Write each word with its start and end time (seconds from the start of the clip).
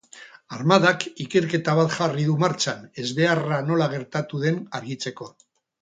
Armadak 0.55 1.03
ikerketa 1.25 1.75
bat 1.81 1.93
jarri 1.99 2.25
du 2.31 2.39
martxan 2.45 2.83
ezbeharra 3.05 3.61
nola 3.71 3.89
gertatu 3.97 4.43
den 4.49 4.59
argitzeko. 4.81 5.31